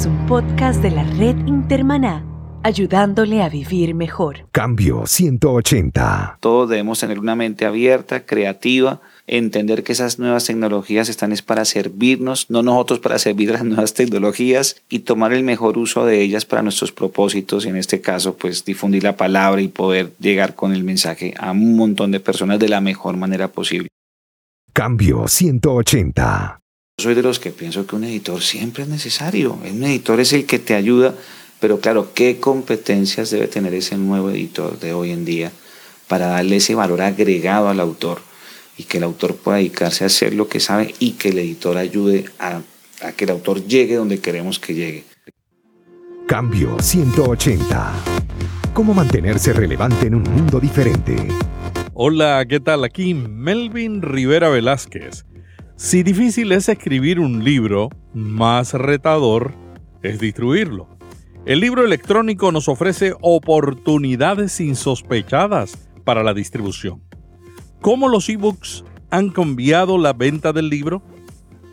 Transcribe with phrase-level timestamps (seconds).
[0.00, 2.24] es un podcast de la red Intermaná,
[2.62, 4.48] ayudándole a vivir mejor.
[4.50, 6.38] Cambio 180.
[6.40, 11.66] Todos debemos tener una mente abierta, creativa, entender que esas nuevas tecnologías están es para
[11.66, 16.46] servirnos, no nosotros para servir las nuevas tecnologías y tomar el mejor uso de ellas
[16.46, 20.72] para nuestros propósitos, y en este caso pues difundir la palabra y poder llegar con
[20.72, 23.88] el mensaje a un montón de personas de la mejor manera posible.
[24.72, 26.59] Cambio 180.
[27.00, 29.54] Soy de los que pienso que un editor siempre es necesario.
[29.54, 31.14] Un editor es el que te ayuda,
[31.58, 35.50] pero claro, ¿qué competencias debe tener ese nuevo editor de hoy en día
[36.08, 38.20] para darle ese valor agregado al autor
[38.76, 41.78] y que el autor pueda dedicarse a hacer lo que sabe y que el editor
[41.78, 42.60] ayude a,
[43.02, 45.04] a que el autor llegue donde queremos que llegue?
[46.26, 47.94] Cambio 180.
[48.74, 51.16] ¿Cómo mantenerse relevante en un mundo diferente?
[51.94, 52.84] Hola, ¿qué tal?
[52.84, 55.24] Aquí Melvin Rivera Velázquez.
[55.82, 59.54] Si difícil es escribir un libro, más retador
[60.02, 60.86] es distribuirlo.
[61.46, 67.02] El libro electrónico nos ofrece oportunidades insospechadas para la distribución.
[67.80, 71.02] ¿Cómo los ebooks han cambiado la venta del libro?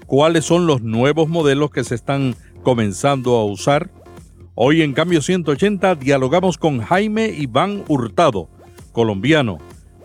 [0.05, 3.91] ¿Cuáles son los nuevos modelos que se están comenzando a usar?
[4.55, 8.49] Hoy en Cambio 180 dialogamos con Jaime Iván Hurtado,
[8.93, 9.57] colombiano,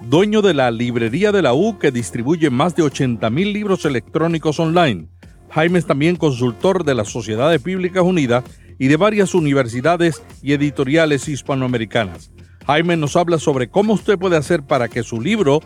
[0.08, 5.08] dueño de la librería de la U que distribuye más de 80.000 libros electrónicos online.
[5.50, 8.44] Jaime es también consultor de las Sociedades Bíblicas Unidas
[8.78, 12.30] y de varias universidades y editoriales hispanoamericanas.
[12.66, 15.60] Jaime nos habla sobre cómo usted puede hacer para que su libro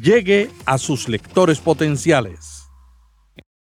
[0.00, 2.62] llegue a sus lectores potenciales.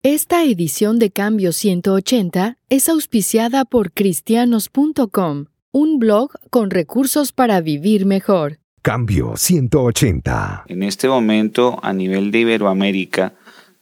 [0.04, 8.08] Esta edición de Cambio 180 es auspiciada por cristianos.com, un blog con recursos para vivir
[8.08, 8.61] mejor.
[8.82, 10.66] Cambio 180.
[10.68, 13.34] En este momento, a nivel de Iberoamérica,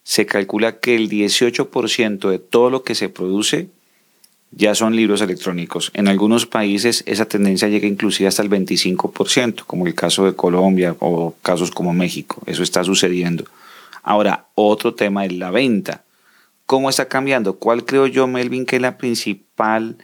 [0.03, 3.69] se calcula que el 18% de todo lo que se produce
[4.51, 5.91] ya son libros electrónicos.
[5.93, 10.95] En algunos países esa tendencia llega inclusive hasta el 25%, como el caso de Colombia
[10.99, 12.41] o casos como México.
[12.45, 13.45] Eso está sucediendo.
[14.03, 16.03] Ahora, otro tema es la venta.
[16.65, 17.55] ¿Cómo está cambiando?
[17.57, 19.97] ¿Cuál creo yo, Melvin, que es la principal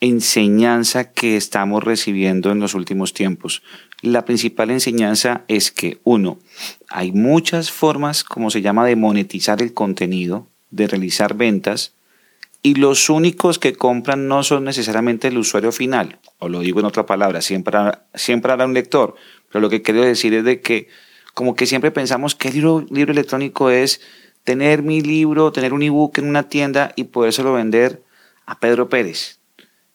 [0.00, 3.62] enseñanza que estamos recibiendo en los últimos tiempos?
[4.00, 6.38] La principal enseñanza es que, uno,
[6.88, 11.94] hay muchas formas, como se llama, de monetizar el contenido, de realizar ventas,
[12.62, 16.86] y los únicos que compran no son necesariamente el usuario final, o lo digo en
[16.86, 17.76] otra palabra, siempre,
[18.14, 19.14] siempre habrá un lector,
[19.50, 20.88] pero lo que quiero decir es de que
[21.34, 24.00] como que siempre pensamos que el libro, electrónico es
[24.42, 28.02] tener mi libro, tener un ebook en una tienda y podérselo vender
[28.44, 29.37] a Pedro Pérez.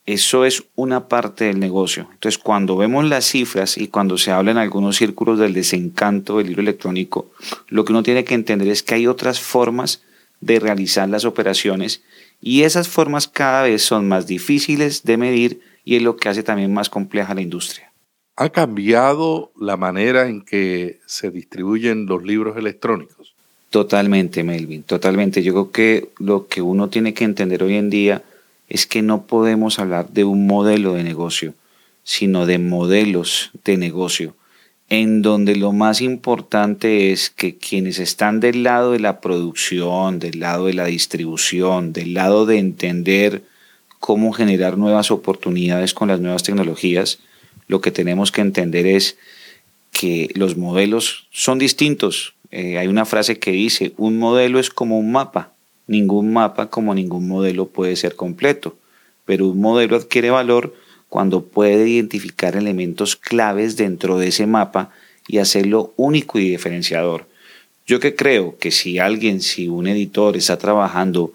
[0.06, 2.10] Eso es una parte del negocio.
[2.12, 6.48] Entonces, cuando vemos las cifras y cuando se habla en algunos círculos del desencanto del
[6.48, 7.32] libro electrónico,
[7.70, 10.04] lo que uno tiene que entender es que hay otras formas
[10.42, 12.04] de realizar las operaciones
[12.42, 16.44] y esas formas cada vez son más difíciles de medir y es lo que hace
[16.44, 17.94] también más compleja la industria.
[18.36, 23.34] ¿Ha cambiado la manera en que se distribuyen los libros electrónicos?
[23.70, 25.42] Totalmente, Melvin, totalmente.
[25.44, 28.24] Yo creo que lo que uno tiene que entender hoy en día
[28.74, 31.54] es que no podemos hablar de un modelo de negocio,
[32.04, 34.36] sino de modelos de negocio,
[34.90, 40.40] en donde lo más importante es que quienes están del lado de la producción, del
[40.40, 43.44] lado de la distribución, del lado de entender
[44.00, 47.20] cómo generar nuevas oportunidades con las nuevas tecnologías,
[47.68, 49.18] lo que tenemos que entender es
[49.92, 52.34] que los modelos son distintos.
[52.50, 55.53] Eh, hay una frase que dice, un modelo es como un mapa
[55.88, 58.78] Ningún mapa como ningún modelo puede ser completo,
[59.26, 60.74] pero un modelo adquiere valor
[61.10, 64.92] cuando puede identificar elementos claves dentro de ese mapa
[65.28, 67.28] y hacerlo único y diferenciador.
[67.86, 71.34] Yo que creo que si alguien, si un editor está trabajando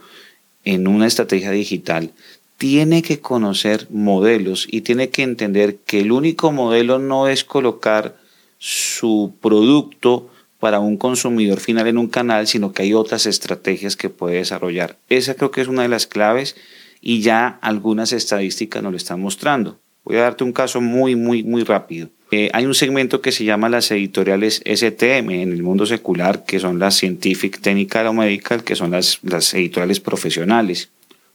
[0.65, 2.11] en una estrategia digital,
[2.57, 8.17] tiene que conocer modelos y tiene que entender que el único modelo no es colocar
[8.59, 10.29] su producto
[10.59, 14.97] para un consumidor final en un canal, sino que hay otras estrategias que puede desarrollar.
[15.09, 16.57] Esa creo que es una de las claves
[17.01, 19.79] y ya algunas estadísticas nos lo están mostrando.
[20.05, 22.09] Voy a darte un caso muy, muy, muy rápido.
[22.31, 26.59] Eh, hay un segmento que se llama las editoriales STM en el mundo secular, que
[26.59, 30.91] son las Scientific, Technical o Medical, que son las, las editoriales profesionales.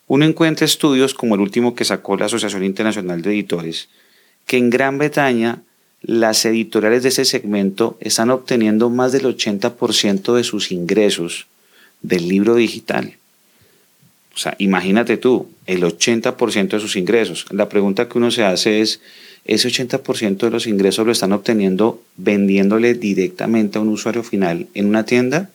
[0.08, 3.90] Uno encuentra estudios como el último que sacó la Asociación Internacional de Editores,
[4.46, 5.64] que en Gran Bretaña
[6.04, 11.48] las editoriales de ese segmento están obteniendo más del 80% de sus ingresos
[12.02, 13.16] del libro digital.
[14.36, 17.46] O sea, imagínate tú, el 80% de sus ingresos.
[17.52, 19.00] La pregunta que uno se hace es,
[19.46, 24.88] ¿ese 80% de los ingresos lo están obteniendo vendiéndole directamente a un usuario final en
[24.88, 25.50] una tienda?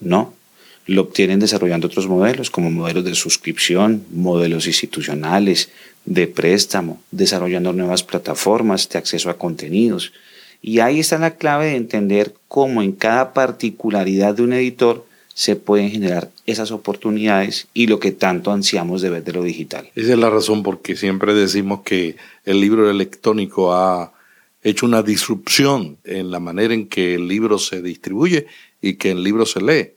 [0.00, 0.32] No.
[0.86, 5.70] Lo obtienen desarrollando otros modelos, como modelos de suscripción, modelos institucionales,
[6.04, 10.12] de préstamo, desarrollando nuevas plataformas de acceso a contenidos.
[10.60, 15.56] Y ahí está la clave de entender cómo en cada particularidad de un editor se
[15.56, 19.90] pueden generar esas oportunidades y lo que tanto ansiamos de ver de lo digital.
[19.96, 24.12] Esa es la razón por que siempre decimos que el libro electrónico ha
[24.62, 28.46] hecho una disrupción en la manera en que el libro se distribuye
[28.80, 29.90] y que el libro se lee.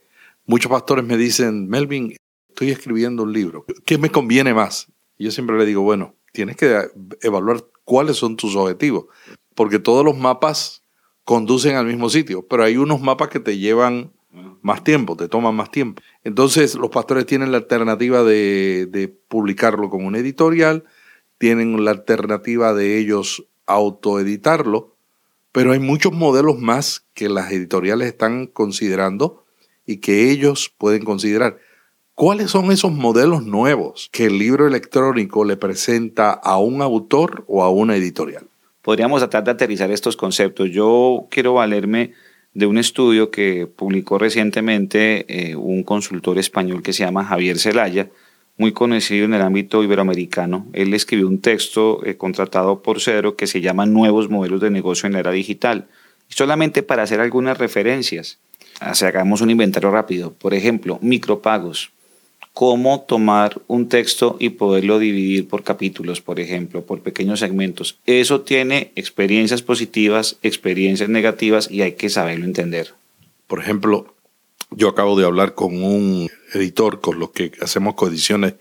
[0.50, 2.16] Muchos pastores me dicen, Melvin,
[2.48, 4.88] estoy escribiendo un libro, ¿qué me conviene más?
[5.20, 6.90] Yo siempre le digo, bueno, tienes que
[7.22, 9.08] evaluar cuáles son tus objetivos,
[9.56, 10.84] porque todos los mapas
[11.26, 14.14] conducen al mismo sitio, pero hay unos mapas que te llevan
[14.62, 16.02] más tiempo, te toman más tiempo.
[16.24, 20.86] Entonces los pastores tienen la alternativa de, publicarlo como un editorial,
[21.38, 24.96] tienen la alternativa de ellos autoeditarlo,
[25.52, 29.47] pero hay muchos modelos más que las editoriales están considerando
[29.88, 31.58] y que ellos pueden considerar.
[32.14, 37.64] ¿Cuáles son esos modelos nuevos que el libro electrónico le presenta a un autor o
[37.64, 38.48] a una editorial?
[38.82, 40.70] Podríamos tratar de aterrizar estos conceptos.
[40.72, 42.14] Yo quiero valerme
[42.54, 48.10] de un estudio que publicó recientemente eh, un consultor español que se llama Javier Zelaya,
[48.58, 50.66] muy conocido en el ámbito iberoamericano.
[50.74, 55.06] Él escribió un texto eh, contratado por Cedro que se llama Nuevos modelos de negocio
[55.06, 55.88] en la era digital.
[56.30, 58.40] solamente para hacer algunas referencias,
[58.80, 60.34] hagamos un inventario rápido.
[60.34, 61.92] Por ejemplo, micropagos
[62.58, 68.00] cómo tomar un texto y poderlo dividir por capítulos, por ejemplo, por pequeños segmentos.
[68.08, 72.96] Eso tiene experiencias positivas, experiencias negativas y hay que saberlo entender.
[73.46, 74.16] Por ejemplo,
[74.72, 78.56] yo acabo de hablar con un editor con los que hacemos coediciones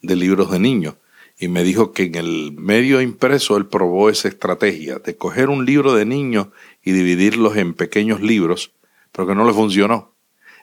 [0.00, 0.94] de libros de niños
[1.38, 5.66] y me dijo que en el medio impreso él probó esa estrategia de coger un
[5.66, 6.46] libro de niños
[6.82, 8.72] y dividirlos en pequeños libros,
[9.12, 10.12] pero que no le funcionó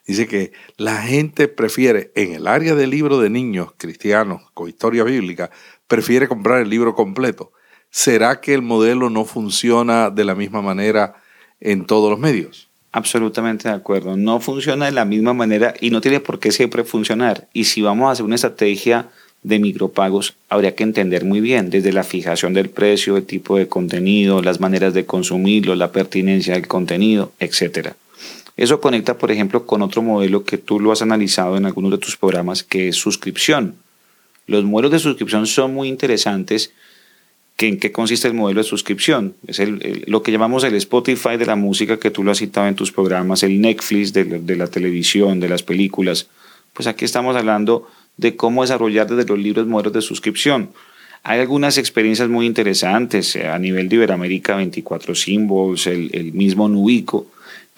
[0.09, 5.03] Dice que la gente prefiere, en el área del libro de niños cristianos con historia
[5.03, 5.51] bíblica,
[5.87, 7.51] prefiere comprar el libro completo.
[7.91, 11.21] ¿Será que el modelo no funciona de la misma manera
[11.59, 12.69] en todos los medios?
[12.91, 14.17] Absolutamente de acuerdo.
[14.17, 17.47] No funciona de la misma manera y no tiene por qué siempre funcionar.
[17.53, 19.09] Y si vamos a hacer una estrategia
[19.43, 23.67] de micropagos, habría que entender muy bien desde la fijación del precio, el tipo de
[23.67, 27.95] contenido, las maneras de consumirlo, la pertinencia del contenido, etcétera.
[28.59, 31.97] Eso conecta, por ejemplo, con otro modelo que tú lo has analizado en algunos de
[31.97, 33.75] tus programas, que es suscripción.
[34.47, 36.73] Los modelos de suscripción son muy interesantes.
[37.57, 39.33] ¿En qué consiste el modelo de suscripción?
[39.47, 39.61] Es
[40.07, 42.91] lo que llamamos el Spotify de la música que tú lo has citado en tus
[42.91, 46.27] programas, el Netflix de, la televisión, de las películas.
[46.73, 50.71] Pues aquí estamos hablando de cómo desarrollar desde los libros modelos de suscripción.
[51.23, 57.27] Hay algunas experiencias muy interesantes a nivel de Iberoamérica, 24 Symbols, el, el mismo Nubico,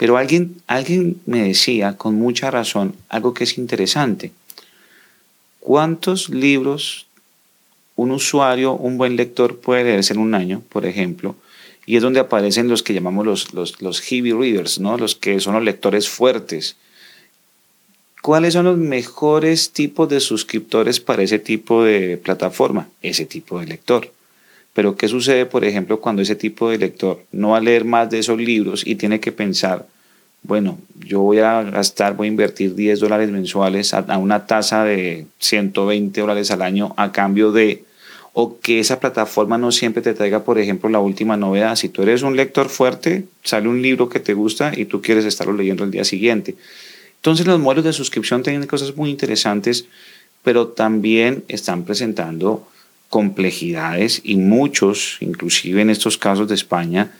[0.01, 4.31] pero alguien, alguien me decía con mucha razón algo que es interesante.
[5.59, 7.06] ¿Cuántos libros
[7.95, 11.36] un usuario, un buen lector puede leerse en un año, por ejemplo?
[11.86, 14.98] Y es donde aparecen los que llamamos los, los, los heavy readers, ¿no?
[14.98, 16.77] los que son los lectores fuertes.
[18.24, 22.89] ¿Cuáles son los mejores tipos de suscriptores para ese tipo de plataforma?
[23.03, 24.12] Ese tipo de lector.
[24.74, 28.09] Pero ¿qué sucede, por ejemplo, cuando ese tipo de lector no va a leer más
[28.09, 29.86] de esos libros y tiene que pensar,
[30.43, 35.27] bueno, yo voy a gastar, voy a invertir 10 dólares mensuales a, una tasa de
[35.39, 37.83] 120 dólares al año a cambio de,
[38.33, 41.75] o que esa plataforma no siempre te traiga, por ejemplo, la última novedad.
[41.75, 45.25] Si tú eres un lector fuerte, sale un libro que te gusta y tú quieres
[45.25, 46.55] estarlo leyendo el día siguiente.
[47.17, 49.86] Entonces los modelos de suscripción tienen cosas muy interesantes,
[50.43, 52.67] pero también están presentando
[53.10, 57.12] complejidades y muchos, inclusive en estos casos de España,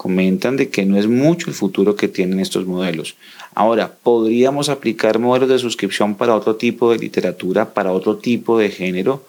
[0.00, 3.16] comentan de que no es mucho el futuro que tienen estos modelos.
[3.54, 8.70] Ahora, ¿podríamos aplicar modelos de suscripción para otro tipo de literatura, para otro tipo de
[8.70, 9.22] género?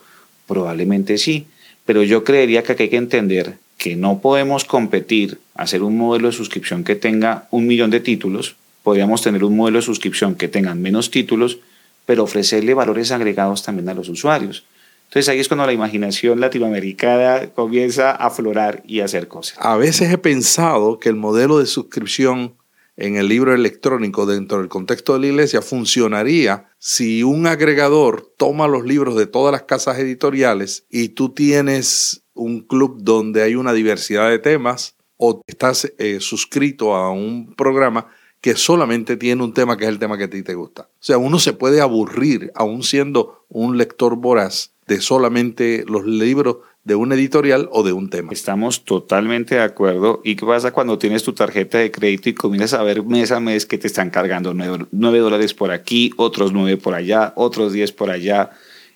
[0.46, 1.44] Probablemente sí,
[1.84, 6.32] pero yo creería que hay que entender que no podemos competir, hacer un modelo de
[6.32, 10.74] suscripción que tenga un millón de títulos, podríamos tener un modelo de suscripción que tenga
[10.74, 11.58] menos títulos,
[12.06, 14.64] pero ofrecerle valores agregados también a los usuarios.
[15.12, 19.58] Entonces ahí es cuando la imaginación latinoamericana comienza a aflorar y a hacer cosas.
[19.60, 22.56] A veces he pensado que el modelo de suscripción
[22.96, 28.68] en el libro electrónico dentro del contexto de la iglesia funcionaría si un agregador toma
[28.68, 33.74] los libros de todas las casas editoriales y tú tienes un club donde hay una
[33.74, 38.06] diversidad de temas o estás eh, suscrito a un programa
[38.42, 40.82] que solamente tiene un tema que es el tema que a ti te gusta.
[40.82, 46.56] O sea, uno se puede aburrir aún siendo un lector voraz de solamente los libros
[46.82, 48.32] de una editorial o de un tema.
[48.32, 50.20] Estamos totalmente de acuerdo.
[50.24, 53.38] ¿Y qué pasa cuando tienes tu tarjeta de crédito y comienzas a ver mes a
[53.38, 57.92] mes que te están cargando 9, dólares por aquí, otros 9 por allá, otros 10
[57.92, 58.50] por allá,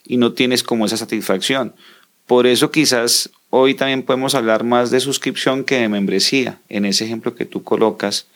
[0.04, 1.72] y no tienes como esa satisfacción?
[2.26, 6.60] Por eso quizás hoy también podemos hablar más de suscripción que de membresía.
[6.68, 8.26] En ese ejemplo que tú colocas,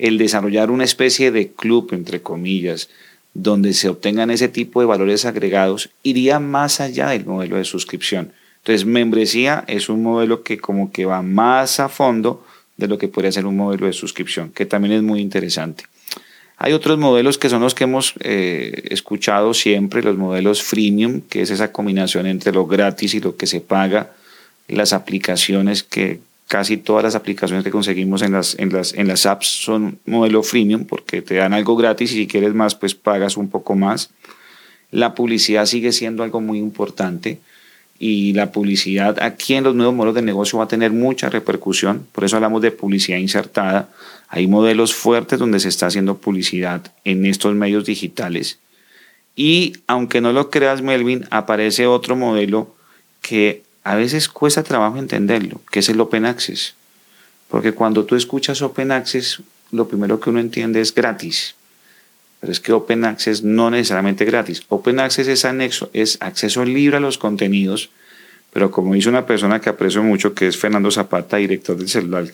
[0.00, 2.88] el desarrollar una especie de club, entre comillas,
[3.34, 8.32] donde se obtengan ese tipo de valores agregados, iría más allá del modelo de suscripción
[8.60, 12.44] entonces, membresía es un modelo que como que va más a fondo
[12.76, 15.84] de lo que podría ser un modelo de suscripción, que también es muy interesante.
[16.58, 21.40] Hay otros modelos que son los que hemos eh, escuchado siempre, los modelos freemium, que
[21.40, 24.12] es esa combinación entre lo gratis y lo que se paga,
[24.68, 29.24] las aplicaciones que casi todas las aplicaciones que conseguimos en las, en las, en las
[29.24, 33.36] apps son modelo freemium porque te dan algo gratis y si quieres más pues pagas
[33.36, 34.10] un poco más.
[34.90, 37.38] La publicidad sigue siendo algo muy importante
[38.00, 42.04] y la publicidad aquí en los nuevos modelos de negocio va a tener mucha repercusión,
[42.10, 43.88] por eso hablamos de publicidad insertada.
[44.28, 48.58] Hay modelos fuertes donde se está haciendo publicidad en estos medios digitales.
[49.36, 52.74] Y aunque no lo creas, Melvin, aparece otro modelo
[53.22, 56.74] que a veces cuesta trabajo entenderlo, que es el Open Access.
[57.48, 61.54] Porque cuando tú escuchas Open Access, lo primero que uno entiende es gratis.
[62.40, 64.62] Pero es que Open Access no necesariamente gratis.
[64.68, 67.90] Open Access es anexo, es acceso libre a los contenidos,
[68.52, 72.30] pero como dice una persona que aprecio mucho, que es Fernando Zapata, director del celular,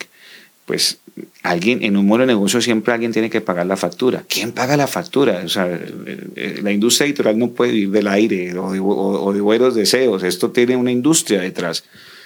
[0.67, 0.99] pues
[1.43, 4.25] alguien en un modo de negocio siempre alguien tiene que pagar la factura.
[4.27, 5.41] ¿Quién paga la factura?
[5.45, 9.39] O sea, eh, la industria editorial no puede vivir del aire o de, o de
[9.39, 10.23] buenos deseos.
[10.23, 11.85] Esto tiene una industria detrás.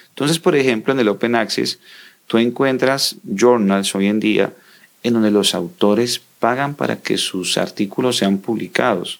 [0.10, 1.78] Entonces, por ejemplo, en el Open Access,
[2.26, 4.54] tú encuentras journals hoy en día
[5.04, 9.20] en donde los autores pagan para que sus artículos sean publicados.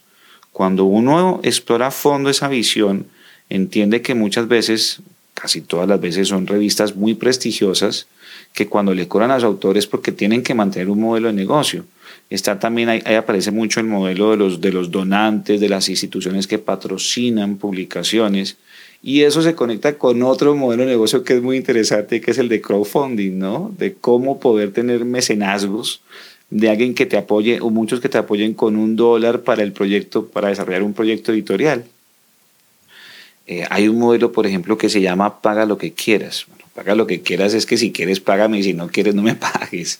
[0.52, 3.06] Cuando uno explora a fondo esa visión,
[3.50, 5.02] entiende que muchas veces,
[5.36, 8.08] casi todas las veces, son revistas muy prestigiosas
[8.54, 11.86] que cuando le cobran a los autores porque tienen que mantener un modelo de negocio.
[12.30, 16.48] Está también ahí, aparece mucho el modelo de los, de los donantes, de las instituciones
[16.48, 18.58] que patrocinan publicaciones.
[19.04, 22.38] Y eso se conecta con otro modelo de negocio que es muy interesante, que es
[22.38, 23.74] el de crowdfunding, ¿no?
[23.78, 26.02] De cómo poder tener mecenazgos
[26.52, 29.72] de alguien que te apoye o muchos que te apoyen con un dólar para el
[29.72, 31.86] proyecto, para desarrollar un proyecto editorial.
[33.48, 36.46] Eh, hay un modelo, por ejemplo, que se llama paga lo que quieras.
[36.74, 39.36] Paga lo que quieras es que si quieres págame y si no quieres no me
[39.60, 40.00] pagues.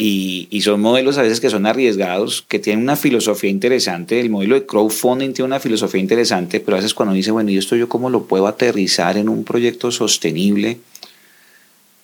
[0.00, 4.20] Y, y, son modelos a veces que son arriesgados, que tienen una filosofía interesante.
[4.20, 7.58] El modelo de crowdfunding tiene una filosofía interesante, pero a veces cuando dice, bueno, ¿y
[7.58, 10.78] esto yo cómo lo puedo aterrizar en un proyecto sostenible?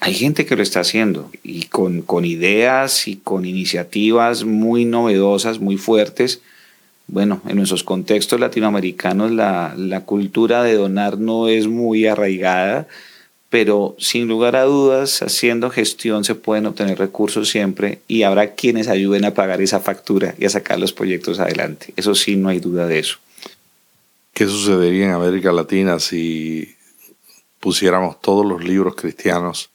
[0.00, 5.60] Hay gente que lo está haciendo y con, con ideas y con iniciativas muy novedosas,
[5.60, 6.40] muy fuertes.
[7.06, 12.88] Bueno, en nuestros contextos latinoamericanos la, la cultura de donar no es muy arraigada
[13.54, 18.88] pero sin lugar a dudas, haciendo gestión se pueden obtener recursos siempre y habrá quienes
[18.88, 21.94] ayuden a pagar esa factura y a sacar los proyectos adelante.
[21.94, 23.18] Eso sí, no hay duda de eso.
[24.32, 26.74] ¿Qué sucedería en América Latina si
[27.60, 29.70] pusiéramos todos los libros cristianos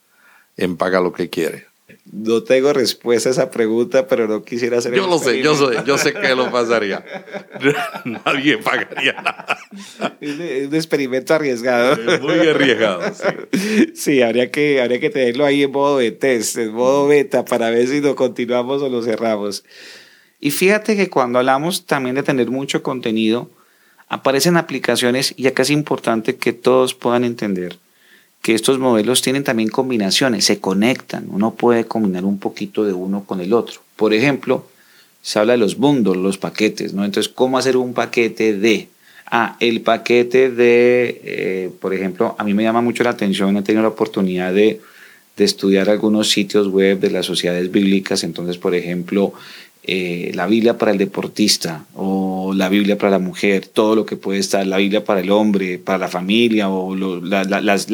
[0.58, 1.69] en Paga lo que quiere?
[2.12, 5.78] No tengo respuesta a esa pregunta, pero no quisiera hacer Yo lo sé, yo sé,
[5.86, 7.06] yo sé que lo pasaría.
[8.04, 9.60] Nadie pagaría nada.
[10.20, 11.98] Es un experimento arriesgado.
[12.20, 13.92] muy arriesgado, sí.
[13.94, 17.70] Sí, habría que, habría que tenerlo ahí en modo de test, en modo beta, para
[17.70, 19.64] ver si lo continuamos o lo cerramos.
[20.40, 23.52] Y fíjate que cuando hablamos también de tener mucho contenido,
[24.08, 27.78] aparecen aplicaciones y acá es importante que todos puedan entender
[28.42, 33.24] que estos modelos tienen también combinaciones, se conectan, uno puede combinar un poquito de uno
[33.26, 33.82] con el otro.
[33.96, 34.66] Por ejemplo,
[35.22, 37.04] se habla de los bundles, los paquetes, ¿no?
[37.04, 38.88] Entonces, ¿cómo hacer un paquete de?
[39.26, 43.62] Ah, el paquete de, eh, por ejemplo, a mí me llama mucho la atención, he
[43.62, 44.82] tenido la oportunidad de,
[45.38, 49.34] de estudiar algunos sitios web de las sociedades bíblicas, entonces, por ejemplo,
[49.84, 54.16] eh, la Biblia para el deportista o la Biblia para la mujer, todo lo que
[54.16, 57.88] puede estar, la Biblia para el hombre, para la familia, o las,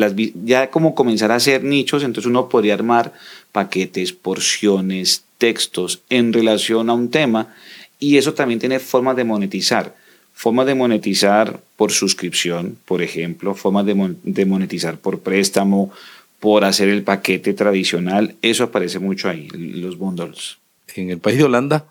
[0.43, 3.13] ya como comenzar a hacer nichos, entonces uno podría armar
[3.51, 7.53] paquetes, porciones, textos en relación a un tema
[7.99, 9.95] y eso también tiene formas de monetizar.
[10.33, 15.93] Formas de monetizar por suscripción, por ejemplo, formas de monetizar por préstamo,
[16.41, 20.57] por hacer el paquete tradicional, eso aparece mucho ahí, los bundles
[20.95, 21.85] en el país de Holanda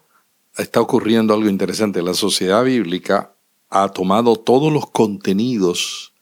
[0.62, 2.02] está ocurriendo algo interesante.
[2.02, 3.34] La sociedad bíblica
[3.70, 6.12] ha tomado todos los contenidos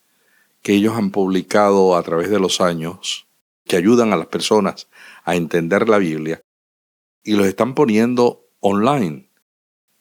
[0.63, 3.27] que ellos han publicado a través de los años,
[3.65, 4.89] que ayudan a las personas
[5.25, 6.43] a entender la Biblia,
[7.25, 9.29] y los están poniendo online.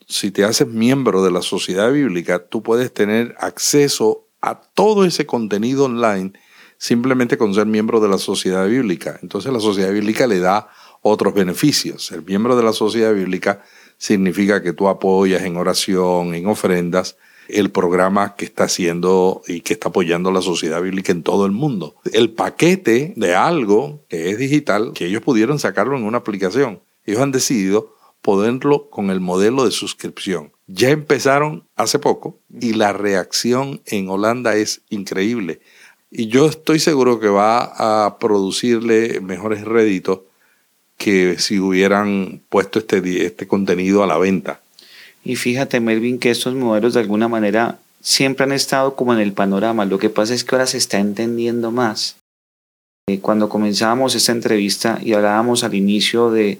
[0.08, 5.26] Si te haces miembro de la sociedad bíblica, tú puedes tener acceso a todo ese
[5.26, 6.34] contenido online
[6.78, 9.20] simplemente con ser miembro de la sociedad bíblica.
[9.22, 10.68] Entonces la sociedad bíblica le da
[11.02, 12.12] otros beneficios.
[12.12, 13.64] El miembro de la sociedad bíblica
[14.02, 17.18] significa que tú apoyas en oración, en ofrendas,
[17.48, 21.52] el programa que está haciendo y que está apoyando la sociedad bíblica en todo el
[21.52, 21.96] mundo.
[22.12, 26.82] El paquete de algo que es digital, que ellos pudieron sacarlo en una aplicación.
[27.06, 30.52] Ellos han decidido ponerlo con el modelo de suscripción.
[30.66, 35.62] Ya empezaron hace poco y la reacción en Holanda es increíble.
[36.10, 40.22] Y yo estoy seguro que va a producirle mejores réditos
[41.02, 44.62] que si hubieran puesto este, este contenido a la venta.
[45.24, 49.34] Y fíjate, Melvin, que estos modelos de alguna manera siempre han estado como en el
[49.34, 49.86] panorama.
[49.86, 52.18] Lo que pasa es que ahora se está entendiendo más.
[53.10, 56.60] Eh, cuando comenzábamos esta entrevista y hablábamos al inicio de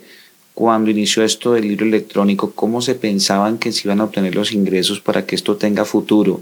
[0.56, 4.54] cuando inició esto del libro electrónico, cómo se pensaban que se iban a obtener los
[4.54, 6.42] ingresos para que esto tenga futuro.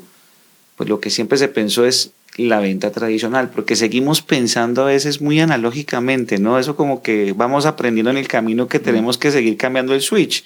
[0.77, 2.11] Pues lo que siempre se pensó es
[2.47, 6.59] la venta tradicional, porque seguimos pensando a veces muy analógicamente, ¿no?
[6.59, 10.43] Eso como que vamos aprendiendo en el camino que tenemos que seguir cambiando el switch.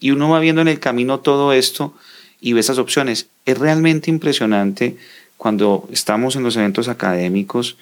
[0.00, 1.94] Y uno va viendo en el camino todo esto
[2.40, 3.28] y ve esas opciones.
[3.46, 4.96] Es realmente impresionante
[5.36, 7.76] cuando estamos en los eventos académicos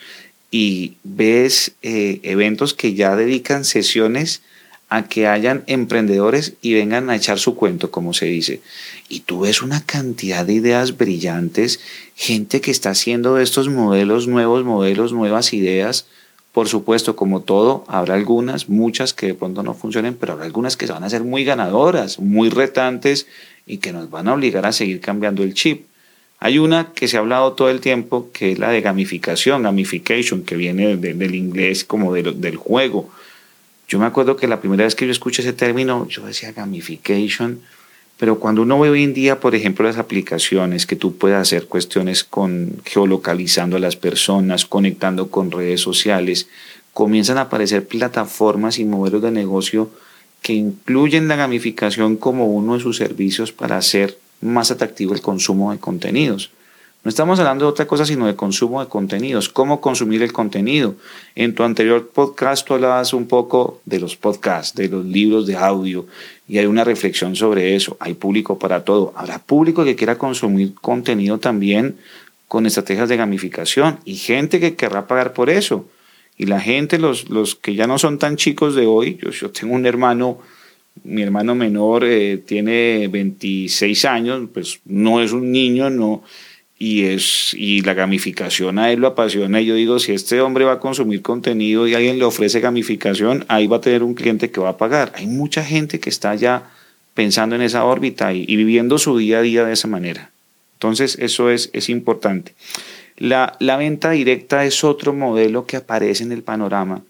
[0.51, 4.43] y ves eh, eventos que ya dedican sesiones
[4.89, 8.61] a que hayan emprendedores y vengan a echar su cuento, como se dice.
[9.11, 11.81] Y tú ves una cantidad de ideas brillantes,
[12.15, 16.07] gente que está haciendo estos modelos, nuevos modelos, nuevas ideas.
[16.53, 20.79] Por supuesto, como todo, habrá algunas, muchas que de pronto no funcionen, pero habrá algunas
[20.79, 23.27] que van a ser muy ganadoras, muy retantes
[23.67, 25.87] y que nos van a obligar a seguir cambiando el chip.
[26.39, 30.45] Hay una que se ha hablado todo el tiempo, que es la de gamificación, gamification,
[30.45, 33.11] que viene del inglés como del juego
[33.91, 37.61] yo me acuerdo que la primera vez que yo escuché ese término, yo decía gamification,
[38.21, 41.69] pero cuando uno ve hoy en día, por ejemplo, las aplicaciones que tú puedes hacer
[41.69, 46.47] cuestiones con geolocalizando a las personas, conectando con redes sociales,
[46.93, 49.89] comienzan a aparecer plataformas y modelos de negocio
[50.43, 55.73] que incluyen la gamificación como uno de sus servicios para hacer más atractivo el consumo
[55.73, 56.51] de contenidos.
[57.03, 60.97] No estamos hablando de otra cosa sino de consumo de contenidos, cómo consumir el contenido.
[61.35, 65.57] En tu anterior podcast tú hablabas un poco de los podcasts, de los libros de
[65.57, 66.07] audio
[66.47, 67.97] y hay una reflexión sobre eso.
[68.01, 69.15] Hay público para todo.
[69.17, 71.97] Habrá público que quiera consumir contenido también
[72.49, 75.87] con estrategias de gamificación y gente que querrá pagar por eso.
[76.37, 79.51] Y la gente, los, los que ya no son tan chicos de hoy, yo, yo
[79.51, 80.39] tengo un hermano,
[81.05, 86.25] mi hermano menor eh, tiene 26 años, pues no es un niño, no
[86.83, 89.61] y, es, y la gamificación a él lo apasiona.
[89.61, 93.45] Y yo digo, si este hombre va a consumir contenido y alguien le ofrece gamificación,
[93.49, 95.13] ahí va a tener un cliente que va a pagar.
[95.15, 96.71] Hay mucha gente que está ya
[97.13, 100.31] pensando en esa órbita y, viviendo su día a día de esa manera.
[100.73, 102.55] Entonces, eso es, es importante.
[103.19, 107.05] La, la venta directa es otro modelo que aparece en el panorama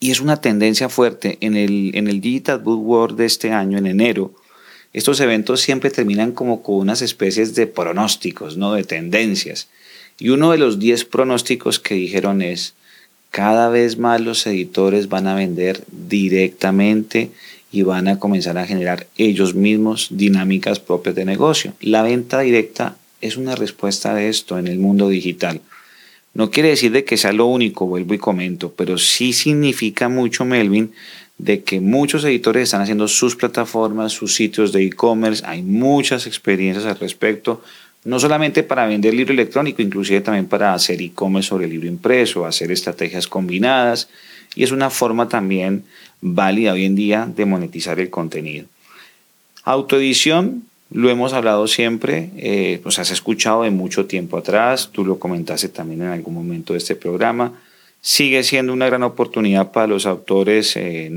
[0.00, 1.38] y es una tendencia fuerte.
[1.40, 4.34] En el, en el Digital Book World de este año, en enero,
[4.94, 8.74] estos eventos siempre terminan como con unas especies de pronósticos, ¿no?
[8.74, 9.68] De tendencias.
[10.20, 12.74] Y uno de los 10 pronósticos que dijeron es,
[13.30, 17.32] cada vez más los editores van a vender directamente
[17.72, 21.74] y van a comenzar a generar ellos mismos dinámicas propias de negocio.
[21.80, 25.60] La venta directa es una respuesta de esto en el mundo digital.
[26.34, 30.44] No quiere decir de que sea lo único, vuelvo y comento, pero sí significa mucho,
[30.44, 30.92] Melvin,
[31.38, 36.86] de que muchos editores están haciendo sus plataformas, sus sitios de e-commerce, hay muchas experiencias
[36.86, 37.62] al respecto,
[38.04, 42.46] no solamente para vender libro electrónico, inclusive también para hacer e-commerce sobre el libro impreso,
[42.46, 44.08] hacer estrategias combinadas,
[44.54, 45.84] y es una forma también
[46.20, 48.66] válida hoy en día de monetizar el contenido.
[49.64, 55.18] Autoedición, lo hemos hablado siempre, eh, nos has escuchado de mucho tiempo atrás, tú lo
[55.18, 57.54] comentaste también en algún momento de este programa
[58.04, 61.10] sigue siendo una gran oportunidad para los autores eh,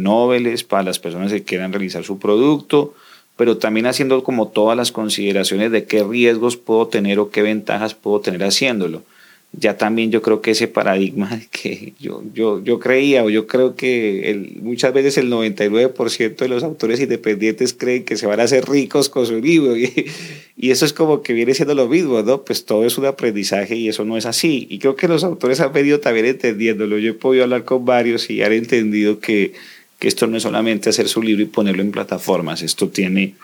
[0.70, 2.94] para las personas que quieran realizar su producto,
[3.36, 7.94] pero también haciendo como todas las consideraciones de qué riesgos puedo tener o qué ventajas
[7.94, 9.04] puedo tener haciéndolo
[9.54, 13.76] ya también yo creo que ese paradigma que yo, yo, yo creía o yo creo
[13.76, 18.70] que muchas veces el 99% de los autores independientes creen que se van a hacer
[18.70, 20.08] ricos con su libro y,
[20.56, 22.44] y, eso es como que viene siendo lo mismo, ¿no?
[22.44, 24.68] Pues todo es un aprendizaje y eso no es así.
[24.70, 26.98] Y creo que los autores han venido también entendiéndolo.
[26.98, 29.54] Yo he podido hablar con varios y han entendido que,
[30.00, 33.36] que esto no es solamente hacer su libro y ponerlo en plataformas, esto tiene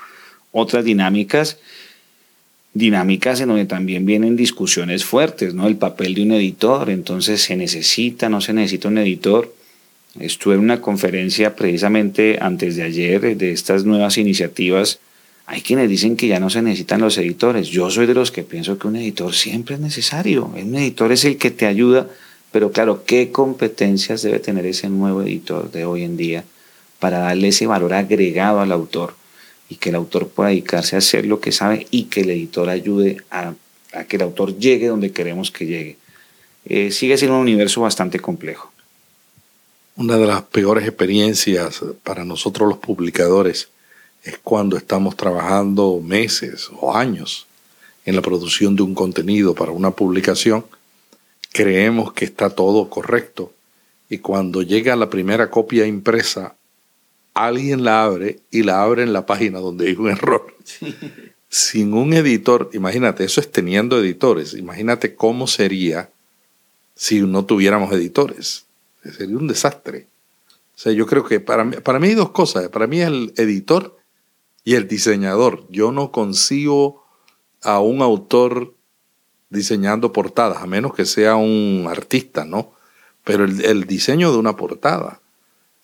[0.51, 1.57] otras dinámicas
[2.73, 5.67] dinámicas en donde también vienen discusiones fuertes, ¿no?
[5.67, 9.53] El papel de un editor, entonces se necesita, no se necesita un editor.
[10.19, 14.99] Estuve en una conferencia precisamente antes de ayer de estas nuevas iniciativas
[15.45, 17.67] Hay quienes dicen que ya no se necesitan los editores.
[17.67, 20.45] Yo soy de los que pienso que un editor siempre es necesario.
[20.45, 22.07] Un editor es el que te ayuda,
[22.51, 26.45] pero claro, ¿qué competencias debe tener ese nuevo editor de hoy en día
[26.99, 29.15] para darle ese valor agregado al autor
[29.73, 32.69] y que el autor pueda dedicarse a hacer lo que sabe y que el editor
[32.69, 33.55] ayude a,
[34.07, 35.97] que el autor llegue donde queremos que llegue?
[36.65, 38.71] Eh, sigue siendo un universo bastante complejo.
[39.95, 43.69] Una de las peores experiencias para nosotros los publicadores
[44.23, 47.47] es cuando estamos trabajando meses o años
[48.05, 50.65] en la producción de un contenido para una publicación,
[51.51, 53.51] creemos que está todo correcto
[54.07, 56.53] y cuando llega la primera copia impresa,
[57.33, 60.55] alguien la abre y la abre en la página donde hay un error.
[61.49, 66.09] Sin un editor, imagínate, eso es teniendo editores, imagínate cómo sería
[66.95, 68.65] si no tuviéramos editores.
[69.03, 70.07] Sería un desastre.
[70.75, 72.69] O sea, yo creo que para mí, para mí hay dos cosas.
[72.69, 73.97] Para mí el editor
[74.63, 75.67] y el diseñador.
[75.69, 77.03] Yo no consigo
[77.61, 78.73] a un autor
[79.49, 82.73] diseñando portadas, a menos que sea un artista, ¿no?
[83.23, 85.21] Pero el, diseño de una portada,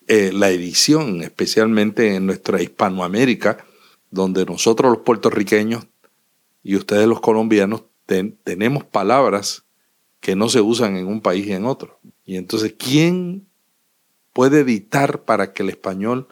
[0.10, 3.66] eh, la edición, especialmente en nuestra Hispanoamérica,
[4.12, 5.88] donde nosotros los puertorriqueños
[6.64, 7.84] y ustedes los colombianos
[8.44, 9.64] tenemos palabras
[10.20, 12.00] que no se usan en un país y en otro.
[12.26, 13.46] Y entonces, ¿quién
[14.34, 16.28] puede editar para que el español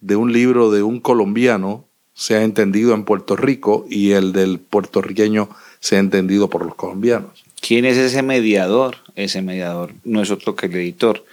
[0.00, 5.50] de un libro de un colombiano sea entendido en Puerto Rico y el del puertorriqueño
[5.80, 7.44] sea entendido por los colombianos.
[7.60, 8.96] ¿Quién es ese mediador?
[9.16, 11.24] Ese mediador no es otro que el editor.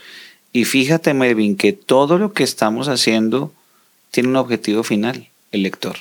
[0.54, 3.52] Y fíjate, Melvin, que todo lo que estamos haciendo
[4.12, 5.98] tiene un objetivo final, el lector.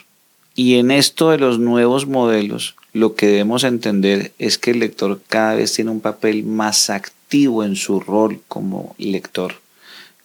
[0.54, 5.20] Y en esto de los nuevos modelos, lo que debemos entender es que el lector
[5.28, 9.54] cada vez tiene un papel más activo en su rol como lector.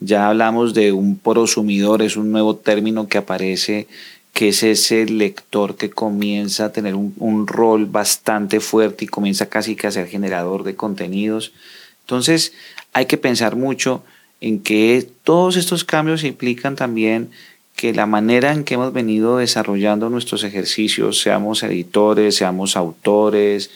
[0.02, 3.88] Ya hablamos de un prosumidor, es un nuevo término que aparece,
[4.34, 9.76] que es ese lector que comienza a tener un, rol bastante fuerte y comienza casi
[9.76, 11.54] que a ser generador de contenidos.
[12.02, 12.54] Entonces
[12.94, 14.04] hay que pensar mucho
[14.42, 17.30] en que todos estos cambios implican también
[17.76, 23.70] que la manera en que hemos venido desarrollando nuestros ejercicios, seamos editores, seamos autores,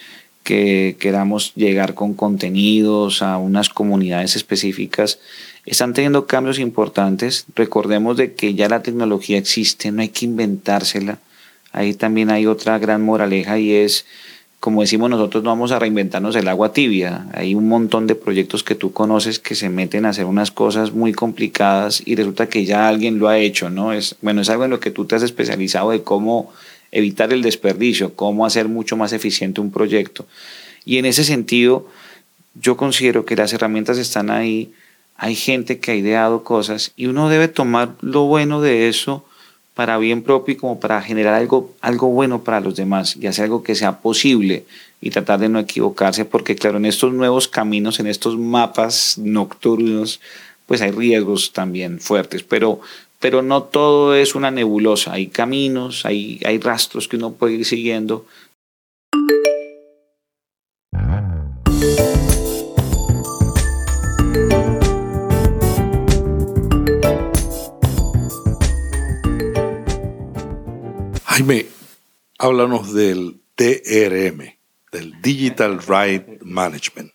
[0.44, 5.20] que queramos llegar con contenidos a unas comunidades específicas,
[5.66, 7.46] están teniendo cambios importantes.
[7.56, 11.20] Recordemos de que ya la tecnología existe, no hay que inventársela.
[11.72, 14.06] Ahí también hay otra gran moraleja y es,
[14.62, 17.26] como decimos nosotros, no vamos a reinventarnos el agua tibia.
[17.34, 20.94] Hay un montón de proyectos que tú conoces que se meten a hacer unas cosas
[20.94, 23.92] muy complicadas y resulta que ya alguien lo ha hecho, ¿no?
[23.92, 26.54] Es, bueno, es algo en lo que tú te has especializado de cómo
[26.92, 30.26] evitar el desperdicio, cómo hacer mucho más eficiente un proyecto.
[30.86, 31.88] Y en ese sentido,
[32.54, 34.72] yo considero que las herramientas están ahí
[35.22, 39.24] hay gente que ha ideado cosas y uno debe tomar lo bueno de eso
[39.82, 43.46] para bien propio y como para generar algo, algo bueno para los demás y hacer
[43.46, 44.64] algo que sea posible
[45.02, 50.22] y tratar de no equivocarse porque claro, en estos nuevos caminos, en estos mapas nocturnos,
[50.68, 52.80] pues hay riesgos también fuertes, pero,
[53.20, 57.66] pero no todo es una nebulosa, hay caminos, hay, hay rastros que uno puede ir
[57.66, 58.28] siguiendo
[71.34, 71.66] Jaime,
[72.40, 74.58] háblanos del DRM,
[74.92, 77.14] del Digital Right Management.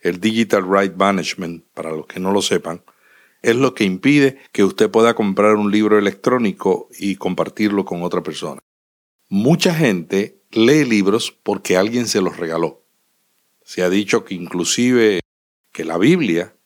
[0.00, 2.82] El Digital Right Management, para los que no lo sepan,
[3.42, 8.24] es lo que impide que usted pueda comprar un libro electrónico y compartirlo con otra
[8.24, 8.60] persona.
[9.28, 12.82] Mucha gente lee libros porque alguien se los regaló.
[13.62, 15.20] Se ha dicho que inclusive
[15.70, 16.56] que la Biblia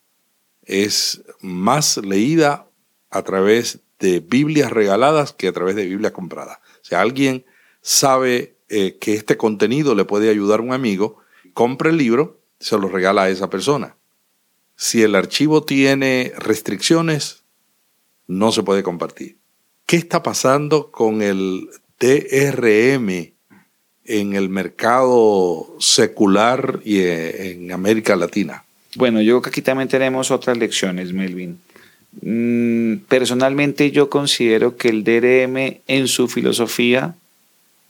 [0.62, 2.66] es más leída
[3.11, 6.62] a través de Biblias regaladas que a través de Biblia comprada.
[6.88, 7.44] Si alguien
[7.83, 11.18] sabe eh, que este contenido le puede ayudar a un amigo,
[11.53, 13.96] compra el libro, se lo regala a esa persona.
[14.74, 17.42] Si el archivo tiene restricciones,
[18.27, 19.37] no se puede compartir.
[19.85, 23.33] ¿Qué está pasando con el DRM
[24.05, 28.64] en el mercado secular y eh, en América Latina?
[28.94, 31.61] Bueno, yo creo que aquí también tenemos otras lecciones, Melvin.
[32.22, 37.14] Mm, personalmente yo considero que el DRM en su filosofía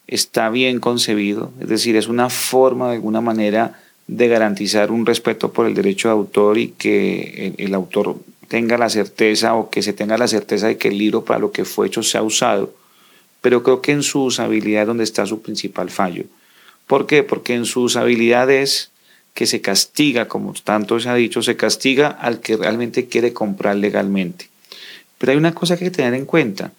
[0.07, 5.53] está bien concebido, es decir, es una forma de alguna manera de garantizar un respeto
[5.53, 8.17] por el derecho de autor y que el, autor
[8.49, 11.53] tenga la certeza o que se tenga la certeza de que el libro para lo
[11.53, 12.73] que fue hecho se ha usado,
[13.43, 16.25] pero creo que en su usabilidad es donde está su principal fallo.
[16.87, 17.23] ¿Por qué?
[17.23, 18.91] Porque en su usabilidad es
[19.39, 23.77] que se castiga, como tanto se ha dicho, se castiga al que realmente quiere comprar
[23.77, 24.49] legalmente.
[25.17, 26.73] Pero hay una cosa que hay que tener en cuenta.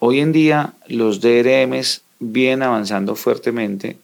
[0.00, 3.96] Hoy en día los DRMs vienen avanzando fuertemente.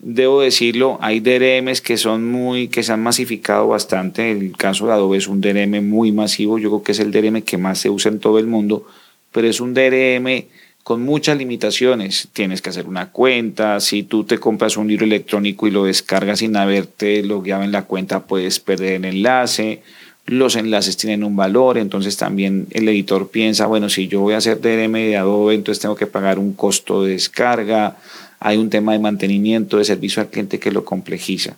[0.00, 4.32] Debo decirlo, hay DRMs que son muy, que se han masificado bastante.
[4.32, 6.58] El caso de Adobe es un DRM muy masivo.
[6.58, 8.84] Yo creo que es el DRM que más se usa en todo el mundo,
[9.30, 10.46] pero es un DRM
[10.82, 12.28] con muchas limitaciones.
[12.32, 13.80] Tienes que hacer una cuenta.
[13.80, 17.84] Si tú te compras un libro electrónico y lo descargas sin haberte logueado en la
[17.84, 19.82] cuenta, puedes perder el enlace
[20.26, 24.38] los enlaces tienen un valor, entonces también el editor piensa, bueno, si yo voy a
[24.38, 27.96] hacer DRM de Adobe, entonces tengo que pagar un costo de descarga,
[28.38, 31.56] hay un tema de mantenimiento, de servicio al cliente que lo complejiza.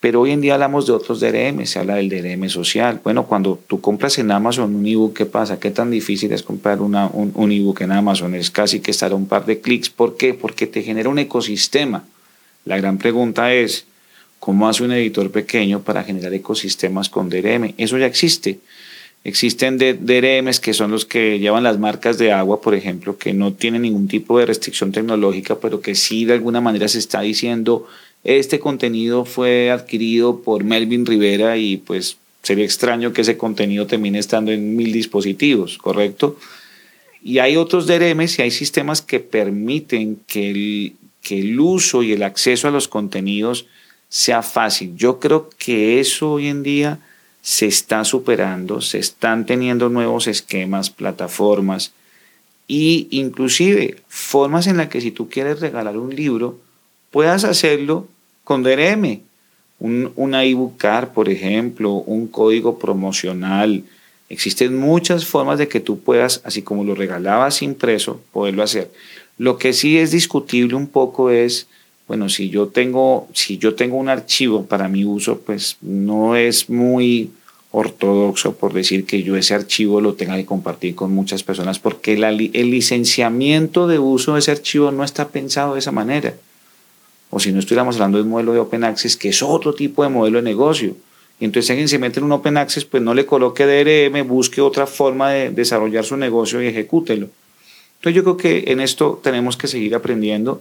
[0.00, 3.00] Pero hoy en día hablamos de otros DRM, se habla del DRM social.
[3.04, 5.60] Bueno, cuando tú compras en Amazon un ebook, ¿qué pasa?
[5.60, 6.96] ¿Qué tan difícil es comprar un,
[7.34, 8.34] un ebook en Amazon?
[8.34, 9.90] Es casi que estar a un par de clics.
[9.90, 10.32] ¿Por qué?
[10.32, 12.04] Porque te genera un ecosistema.
[12.64, 13.84] La gran pregunta es,
[14.40, 17.74] ¿Cómo hace un editor pequeño para generar ecosistemas con DRM?
[17.76, 18.58] Eso ya existe.
[19.22, 23.52] Existen DRMs que son los que llevan las marcas de agua, por ejemplo, que no
[23.52, 27.86] tienen ningún tipo de restricción tecnológica, pero que sí de alguna manera se está diciendo,
[28.24, 34.18] este contenido fue adquirido por Melvin Rivera y pues sería extraño que ese contenido termine
[34.18, 36.38] estando en mil dispositivos, ¿correcto?
[37.22, 42.12] Y hay otros DRMs y hay sistemas que permiten que el, que el uso y
[42.12, 43.66] el acceso a los contenidos
[44.08, 44.96] sea fácil.
[44.96, 47.00] Yo creo que eso hoy en día
[47.42, 51.92] se está superando, se están teniendo nuevos esquemas, plataformas
[52.66, 56.58] y inclusive formas en las que si tú quieres regalar un libro,
[57.10, 58.06] puedas hacerlo
[58.44, 59.20] con DRM.
[59.80, 60.76] Un, una ebook
[61.14, 63.82] por ejemplo, un código promocional.
[64.28, 68.92] Existen muchas formas de que tú puedas, así como lo regalabas impreso, poderlo hacer.
[69.38, 71.66] Lo que sí es discutible un poco es
[72.10, 76.68] bueno, si yo tengo, si yo tengo un archivo para mi uso, pues no es
[76.68, 77.30] muy
[77.70, 82.14] ortodoxo por decir que yo ese archivo lo tenga que compartir con muchas personas, porque
[82.14, 86.34] el licenciamiento de uso de ese archivo no está pensado de esa manera.
[87.30, 90.02] O si no estuviéramos hablando de un modelo de Open Access, que es otro tipo
[90.02, 90.96] de modelo de negocio.
[91.38, 94.60] Y entonces alguien se mete en un Open Access, pues no le coloque DRM, busque
[94.60, 97.28] otra forma de desarrollar su negocio y ejecútelo.
[97.98, 100.60] Entonces yo creo que en esto tenemos que seguir aprendiendo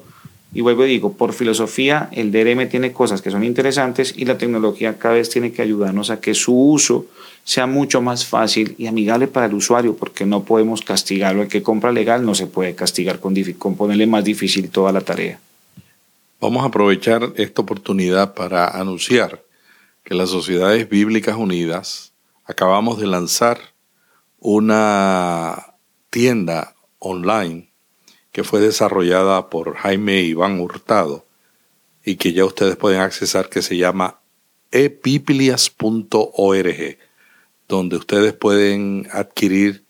[0.52, 4.38] y vuelvo y digo, por filosofía, el DRM tiene cosas que son interesantes y la
[4.38, 7.06] tecnología cada vez tiene que ayudarnos a que su uso
[7.44, 11.44] sea mucho más fácil y amigable para el usuario, porque no podemos castigarlo.
[11.44, 15.02] El que compra legal no se puede castigar con, con ponerle más difícil toda la
[15.02, 15.40] tarea.
[16.42, 19.44] Vamos a aprovechar esta oportunidad para anunciar
[20.04, 22.14] que las Sociedades Bíblicas Unidas
[22.46, 23.60] acabamos de lanzar
[24.40, 25.76] una
[26.10, 27.68] tienda online
[28.32, 31.26] que fue desarrollada por Jaime Iván Hurtado
[32.04, 34.20] y que ya ustedes pueden accesar, que se llama
[34.72, 36.98] ebiblias.org,
[37.68, 39.86] donde ustedes pueden adquirir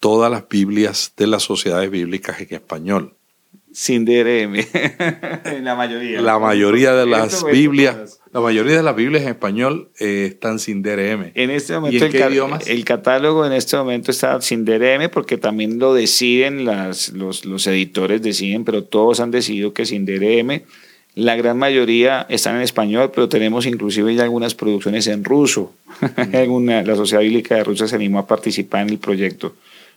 [0.00, 3.15] todas las Biblias de las sociedades bíblicas en español.
[3.78, 4.54] Sin DRM,
[5.62, 6.22] la mayoría.
[6.22, 10.82] La mayoría de las Biblias la mayoría de las Biblias en español eh, están sin
[10.82, 11.32] DRM.
[11.34, 15.94] En este momento, el, el, catálogo en este momento está sin DRM porque también lo
[15.94, 20.62] deciden las, los, los, editores, deciden, pero todos han decidido que sin DRM.
[21.14, 25.72] La gran mayoría están en español, pero tenemos inclusive ya algunas producciones en ruso.
[26.16, 29.54] la Sociedad Bíblica de Rusia se animó a participar en el proyecto.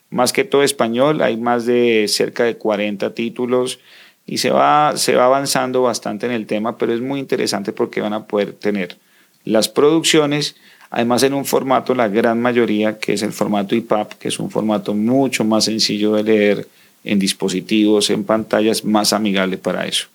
[0.09, 3.79] Más que todo español, hay más de cerca de 40 títulos
[4.25, 8.01] y se va, se va avanzando bastante en el tema, pero es muy interesante porque
[8.01, 8.97] van a poder tener
[9.43, 10.55] las producciones,
[10.89, 14.51] además en un formato, la gran mayoría, que es el formato IPAP, que es un
[14.51, 16.67] formato mucho más sencillo de leer
[17.03, 20.07] en dispositivos, en pantallas, más amigable para eso.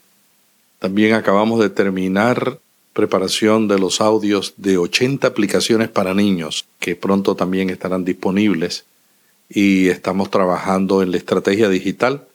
[0.79, 2.59] También acabamos de terminar
[2.93, 8.85] preparación de los audios de 80 aplicaciones para niños, que pronto también estarán disponibles.
[9.55, 12.27] Y estamos trabajando en la estrategia digital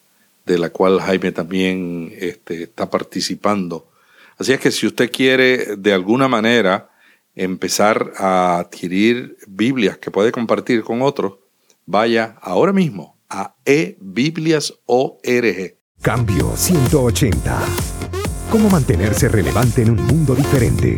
[0.46, 3.88] de la cual Jaime también este, está participando.
[4.38, 6.90] Así es que si usted quiere de alguna manera
[7.36, 11.34] empezar a adquirir Biblias que puede compartir con otros,
[11.86, 15.76] vaya ahora mismo a ebiblias.org.
[16.02, 17.60] Cambio 180.
[18.50, 20.98] ¿Cómo mantenerse relevante en un mundo diferente?